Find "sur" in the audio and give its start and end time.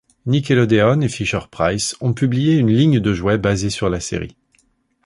3.69-3.87